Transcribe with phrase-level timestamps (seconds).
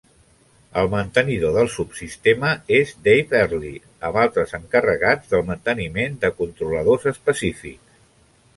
[0.83, 8.05] El mantenidor del subsistema és Dave Airlie, amb altres encarregats del manteniment de controladors específics.